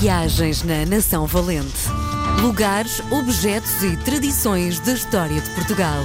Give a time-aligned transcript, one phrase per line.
[0.00, 1.88] Viagens na Nação Valente.
[2.42, 6.04] Lugares, objetos e tradições da história de Portugal.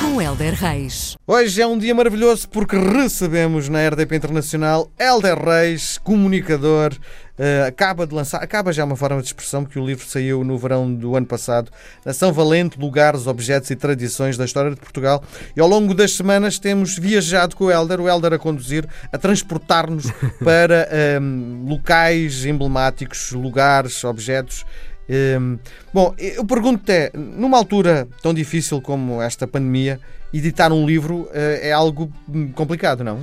[0.00, 1.16] Com Helder Reis.
[1.26, 6.92] Hoje é um dia maravilhoso porque recebemos na RDP Internacional Helder Reis, comunicador.
[7.38, 10.56] Uh, acaba de lançar, acaba já uma forma de expressão, porque o livro saiu no
[10.56, 11.70] verão do ano passado.
[12.04, 15.22] Nação Valente, Lugares, Objetos e Tradições da História de Portugal.
[15.56, 19.18] E ao longo das semanas temos viajado com o Helder, o Helder a conduzir, a
[19.18, 20.10] transportar-nos
[20.44, 20.88] para
[21.20, 24.64] um, locais emblemáticos, lugares, objetos
[25.08, 25.58] um,
[25.92, 30.00] bom, eu pergunto-te, numa altura tão difícil como esta pandemia,
[30.32, 32.10] editar um livro uh, é algo
[32.54, 33.20] complicado, não?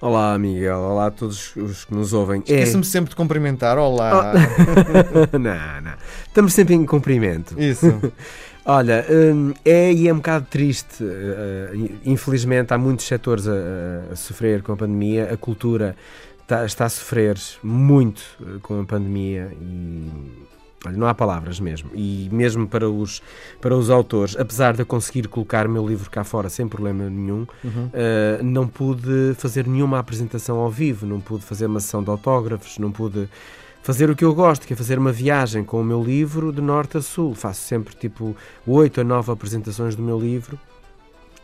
[0.00, 0.78] Olá, Miguel.
[0.78, 2.38] Olá a todos os que nos ouvem.
[2.38, 2.86] Esqueça-me é...
[2.86, 3.76] sempre de cumprimentar.
[3.78, 4.32] Olá.
[4.32, 5.34] Oh.
[5.38, 5.94] não, não.
[6.24, 7.60] Estamos sempre em cumprimento.
[7.60, 8.00] Isso.
[8.64, 11.02] Olha, hum, é e é um bocado triste.
[11.02, 15.32] Uh, infelizmente, há muitos setores a, a, sofrer com a pandemia.
[15.32, 15.96] A cultura
[16.42, 18.22] está, está a sofrer muito
[18.62, 20.07] com a pandemia e
[20.86, 21.90] Olha, não há palavras mesmo.
[21.94, 23.20] E mesmo para os,
[23.60, 27.10] para os autores, apesar de eu conseguir colocar o meu livro cá fora sem problema
[27.10, 27.86] nenhum, uhum.
[27.86, 32.78] uh, não pude fazer nenhuma apresentação ao vivo, não pude fazer uma sessão de autógrafos,
[32.78, 33.28] não pude
[33.82, 36.60] fazer o que eu gosto, que é fazer uma viagem com o meu livro de
[36.60, 37.34] norte a sul.
[37.34, 40.58] Faço sempre tipo oito a nove apresentações do meu livro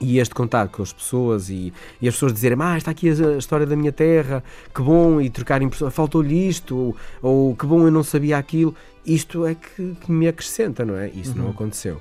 [0.01, 3.39] e este contato com as pessoas e, e, as pessoas dizerem ah, está aqui a,
[3.39, 4.43] história da minha terra,
[4.75, 8.75] que bom, e trocarem faltou-lhe isto, ou, ou, que bom, eu não sabia aquilo,
[9.07, 11.09] isto é que, que me acrescenta, não é?
[11.09, 11.45] Isso uhum.
[11.45, 11.97] não aconteceu,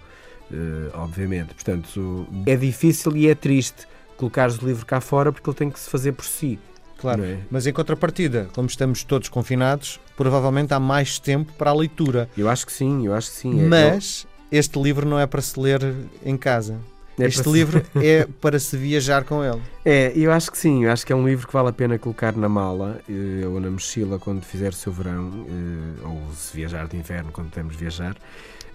[0.52, 1.54] uh, obviamente.
[1.54, 5.80] Portanto, é difícil e é triste colocares o livro cá fora porque ele tem que
[5.80, 6.60] se fazer por si.
[6.98, 7.40] Claro, é?
[7.52, 12.30] mas em contrapartida, como estamos todos confinados, provavelmente há mais tempo para a leitura.
[12.38, 13.60] Eu acho que sim, eu acho que sim.
[13.60, 14.60] É, mas eu...
[14.60, 15.82] este livro não é para se ler
[16.26, 16.80] em casa.
[17.20, 19.62] É este livro é para se viajar com ele.
[19.86, 21.98] É, eu acho que sim, eu acho que é um livro que vale a pena
[22.00, 26.56] colocar na mala eh, ou na mochila quando fizer o seu verão, eh, ou se
[26.56, 28.16] viajar de inverno quando temos viajar,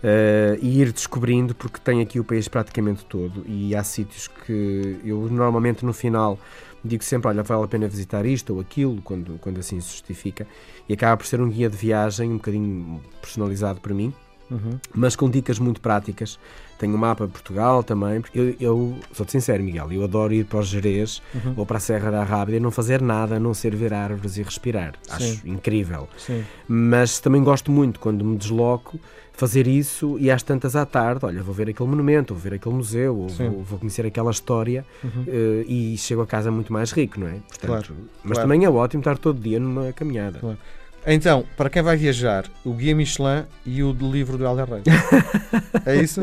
[0.02, 5.00] eh, e ir descobrindo, porque tem aqui o país praticamente todo e há sítios que
[5.04, 6.38] eu normalmente no final
[6.84, 10.46] digo sempre: olha, vale a pena visitar isto ou aquilo, quando, quando assim se justifica,
[10.88, 14.14] e acaba por ser um guia de viagem um bocadinho personalizado para mim
[14.50, 14.78] uhum.
[14.94, 16.38] mas com dicas muito práticas.
[16.78, 20.60] Tenho um mapa de Portugal também, eu, eu sou-te sincero, Miguel, eu adoro ir para
[20.60, 21.54] os Jerez uhum.
[21.56, 24.36] ou para a Serra da Rábida e não fazer nada a não ser ver árvores
[24.36, 24.94] e respirar.
[25.02, 25.12] Sim.
[25.12, 26.08] Acho incrível.
[26.16, 26.44] Sim.
[26.68, 29.00] Mas também gosto muito, quando me desloco,
[29.38, 32.74] fazer isso e às tantas à tarde, olha, vou ver aquele monumento, vou ver aquele
[32.74, 35.22] museu, ou vou, vou, conhecer aquela história uhum.
[35.22, 37.38] uh, e chego a casa muito mais rico, não é?
[37.48, 37.96] Portanto, claro.
[38.24, 38.40] Mas claro.
[38.40, 40.40] também é ótimo estar todo dia numa caminhada.
[40.40, 40.58] Claro.
[41.10, 44.84] Então, para quem vai viajar, o Guia Michelin e o livro do Helder Reis.
[45.86, 46.22] é isso?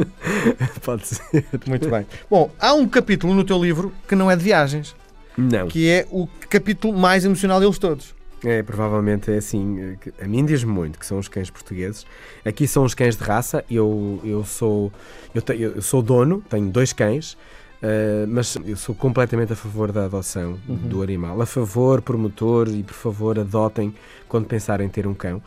[0.83, 1.43] Pode ser.
[1.65, 2.05] Muito bem.
[2.29, 4.95] Bom, há um capítulo no teu livro que não é de viagens.
[5.35, 5.67] Não.
[5.67, 8.13] Que é o capítulo mais emocional deles todos.
[8.43, 9.97] É, provavelmente é assim.
[10.21, 12.05] A mim diz-me muito que são os cães portugueses.
[12.45, 13.65] Aqui são os cães de raça.
[13.69, 14.93] Eu, eu, sou,
[15.33, 17.35] eu, te, eu sou dono, tenho dois cães.
[17.75, 20.75] Uh, mas eu sou completamente a favor da adoção uhum.
[20.75, 21.41] do animal.
[21.41, 23.93] A favor, promotor, e por favor, adotem
[24.27, 25.41] quando pensarem em ter um cão.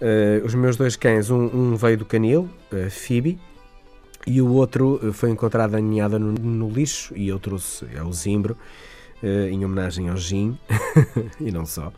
[0.00, 3.38] Uh, os meus dois cães, um, um veio do canil, uh, Phoebe,
[4.26, 8.56] e o outro foi encontrado aninhada no, no, lixo, e eu trouxe, é o Zimbro,
[9.50, 10.56] em homenagem ao Gin,
[11.40, 11.92] e não só.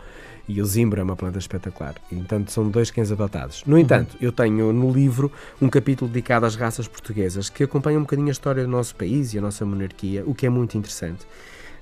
[0.47, 1.95] E o zimbro é uma planta espetacular.
[2.13, 3.65] E, portanto, são dois cães adotados.
[3.67, 4.19] No entanto, uhum.
[4.21, 8.33] eu tenho no livro um capítulo dedicado às raças portuguesas que acompanha um bocadinho a
[8.33, 11.27] história do nosso país e a nossa monarquia, o que é muito interessante.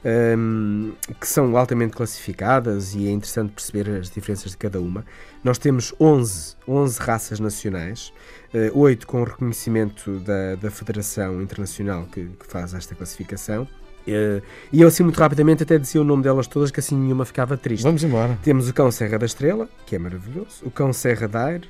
[0.04, 5.04] Um, que são altamente classificadas e é interessante perceber as diferenças de cada uma.
[5.44, 8.12] Nós temos 11, 11 raças nacionais,
[8.52, 13.68] uh, 8 com reconhecimento da, da Federação Internacional que, que faz esta classificação
[14.06, 14.42] Uh,
[14.72, 17.56] e eu assim muito rapidamente até dizia o nome delas todas que assim nenhuma ficava
[17.56, 17.82] triste.
[17.82, 18.38] Vamos embora.
[18.42, 21.68] Temos o cão Serra da Estrela, que é maravilhoso, o cão Serra da Aire,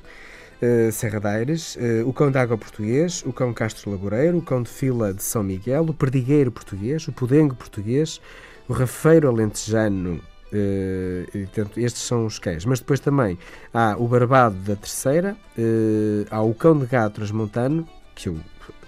[0.61, 4.41] uh, Serra da Aires, uh, o cão de água português, o cão Castro Laboreiro, o
[4.41, 8.19] cão de fila de São Miguel, o perdigueiro português, o pudengo português,
[8.67, 10.21] o rafeiro alentejano,
[10.53, 12.63] Uh, portanto, estes são os cães.
[12.63, 13.39] Mas depois também
[13.73, 18.37] há o barbado da terceira, uh, há o cão de gato transmontano, que eu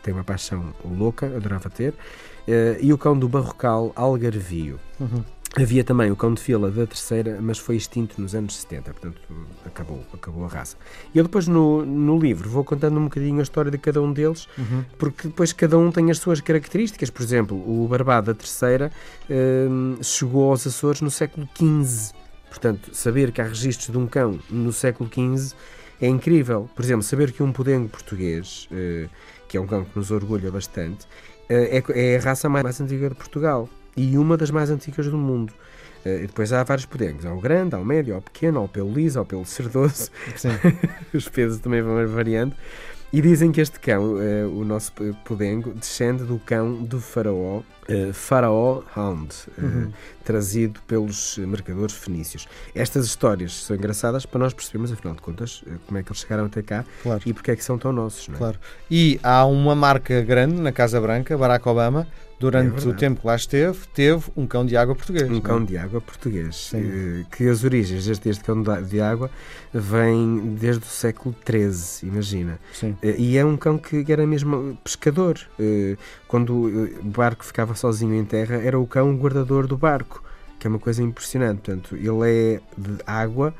[0.04, 1.96] tenho uma paixão louca, adorava ter,
[2.82, 4.80] e o cão do Barrocal Algarvio.
[5.00, 5.24] Uhum.
[5.58, 9.22] Havia também o cão de fila da terceira, mas foi extinto nos anos 70, portanto
[9.66, 10.76] acabou, acabou a raça.
[11.14, 14.12] E eu depois no, no livro vou contando um bocadinho a história de cada um
[14.12, 14.84] deles, uhum.
[14.98, 17.10] porque depois cada um tem as suas características.
[17.10, 18.92] Por exemplo, o Barbado da terceira
[19.30, 22.14] uh, chegou aos Açores no século XV.
[22.50, 25.56] Portanto, saber que há registros de um cão no século XV
[26.02, 26.70] é incrível.
[26.76, 29.10] Por exemplo, saber que um pudengo português, uh,
[29.48, 31.08] que é um cão que nos orgulha bastante,
[31.50, 35.18] é, é a raça mais, mais antiga de Portugal e uma das mais antigas do
[35.18, 35.54] mundo.
[36.06, 37.26] Eh, e depois há vários podengos.
[37.26, 39.26] Há o grande, há o médio, há o pequeno, há o pelo liso, há o
[39.26, 40.12] pelo cerdoso.
[41.14, 42.56] Os pesos também vão variando.
[43.16, 44.92] E dizem que este cão, eh, o nosso
[45.24, 49.92] podengo, descende do cão do faraó, eh, Faraó Hound, eh, Uhum.
[50.26, 52.46] trazido pelos mercadores fenícios.
[52.74, 56.46] Estas histórias são engraçadas para nós percebermos, afinal de contas, como é que eles chegaram
[56.48, 57.22] até cá Claro.
[57.26, 58.28] e porque é que são tão nossos.
[58.28, 58.38] Não é?
[58.38, 58.60] Claro.
[58.92, 62.06] E há uma marca grande na Casa Branca, Barack Obama,
[62.40, 62.90] durante verdade.
[62.90, 65.24] o tempo que lá esteve, teve um cão de água português.
[65.30, 65.42] Um não é?
[65.42, 66.78] cão de água português, Sim.
[67.22, 69.32] eh, que as origens deste, deste cão de- água
[69.74, 72.60] vêm desde o século XIII, imagina.
[72.74, 72.96] Sim.
[73.02, 75.40] Eh, E é um cão que era mesmo pescador.
[75.60, 75.96] Eh,
[76.28, 76.54] Quando
[77.00, 80.22] o barco ficava sozinho em terra, era o cão guardador do barco,
[80.60, 81.62] que é uma coisa impressionante.
[81.62, 83.54] Portanto, ele é de água,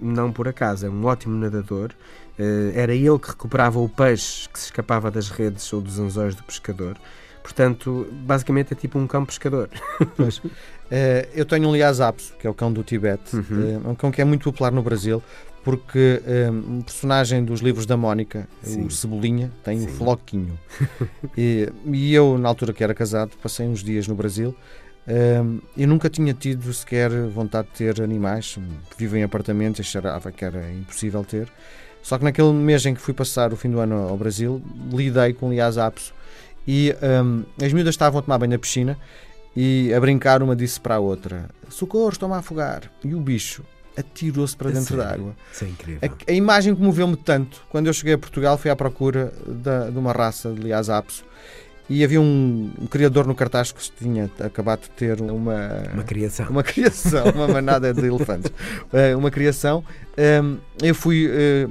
[0.00, 1.90] não por acaso, é um ótimo nadador.
[2.38, 6.34] Eh, Era ele que recuperava o peixe que se escapava das redes ou dos anzóis
[6.34, 6.96] do pescador.
[7.42, 9.68] Portanto, basicamente é tipo um cão pescador.
[10.16, 10.42] Pois.
[10.90, 13.36] Eh, eu tenho um Lhasa Apso, que é o cão do Tibete.
[13.36, 13.42] Uhum.
[13.50, 15.22] Eh, É um cão que é muito popular no Brasil,
[15.64, 16.20] porque
[16.52, 18.84] um personagem dos livros da Mónica, Sim.
[18.86, 19.86] o Cebolinha, tem Sim.
[19.86, 20.58] o Floquinho.
[21.36, 24.54] e, e eu, na altura que era casado, passei uns dias no Brasil.
[25.08, 25.40] eh,
[25.76, 28.58] eu nunca tinha tido sequer vontade de ter animais.
[28.98, 31.48] Vivo em apartamentos, achava que era impossível ter.
[32.06, 34.62] Só que naquele mês em que fui passar o fim do ano ao Brasil,
[34.92, 36.14] lidei com Lhasa Apso
[36.64, 36.94] e
[37.24, 38.96] hum, as miúdas estavam a tomar banho na piscina
[39.56, 42.82] e a brincar, uma disse para a outra: Socorro, estou-me a afogar.
[43.02, 43.64] E o bicho
[43.96, 45.34] atirou-se para dentro da água.
[45.52, 46.00] Isso é incrível.
[46.28, 47.60] A, a imagem comoveu-me tanto.
[47.70, 51.24] Quando eu cheguei a Portugal, fui à procura da- de uma raça de Lhasa Apso
[51.88, 56.46] e havia um, um criador no cartaz que tinha acabado de ter uma, Uma criação.
[56.50, 58.50] uma criação, uma manada de elefantes.
[58.92, 59.84] Eh, uma criação.
[60.16, 61.66] Ehm, eu fui, eh,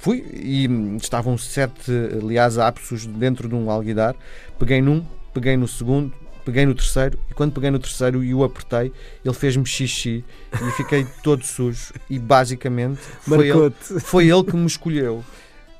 [0.00, 1.90] fui e estavam sete
[2.22, 4.14] Lhasa Apsos dentro de um alguidar.
[4.58, 6.12] Peguei num, peguei no segundo,
[6.44, 8.92] peguei no terceiro e quando peguei no terceiro e o apertei,
[9.24, 10.24] ele fez-me xixi
[10.54, 11.92] e fiquei todo sujo.
[12.08, 13.70] E basicamente foi ele,
[14.00, 15.24] foi ele que me escolheu.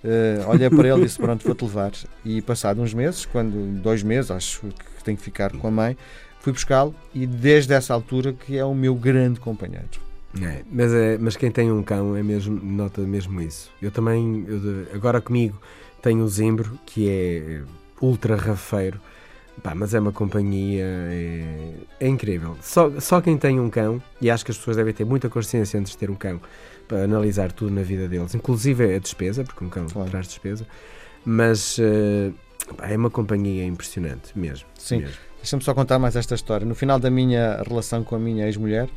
[0.06, 1.90] Eh, olhei para ele e disse: Pronto, vou-te levar.
[2.24, 5.96] E passado uns meses, quando dois meses, acho que tenho que ficar com a mãe,
[6.40, 9.88] fui buscá-lo e desde essa altura que é o meu grande companheiro.
[10.40, 13.70] É, mas, é, mas quem tem um cão é mesmo, nota mesmo isso.
[13.82, 15.60] Eu também, eu agora comigo,
[16.02, 17.62] tenho o Zimbro, que é
[18.00, 19.00] ultra rafeiro,
[19.62, 22.56] Pá, mas é uma companhia, é, é incrível.
[22.60, 25.80] Só, só quem tem um cão, e acho que as pessoas devem ter muita consciência
[25.80, 26.40] antes de ter um cão,
[26.88, 30.10] para analisar tudo na vida deles, inclusive a despesa, porque um cão Claro.
[30.10, 30.66] traz despesa,
[31.24, 31.78] mas
[32.76, 34.66] pá, é uma companhia impressionante mesmo.
[34.78, 35.04] Sim.
[35.38, 36.66] Deixa-me só contar mais esta história.
[36.66, 38.88] No final da minha relação com a minha ex-mulher,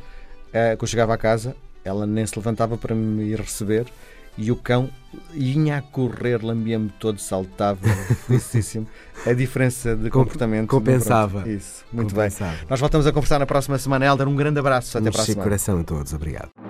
[0.52, 1.54] eh, quando eu chegava à casa,
[1.84, 3.86] ela nem se levantava para me ir receber
[4.36, 4.88] e o cão
[5.32, 7.80] vinha a correr, lambia-me todo, saltava,
[8.26, 8.86] felicíssimo.
[9.26, 10.68] A diferença de Com- comportamento.
[10.68, 11.48] compensava.
[11.48, 12.24] Isso, muito bem.
[12.30, 12.56] Compensado.
[12.68, 14.06] Nós voltamos a conversar na próxima semana.
[14.06, 14.98] Helder, um grande abraço.
[14.98, 15.42] Até Um para a semana.
[15.44, 16.69] coração a todos, obrigado.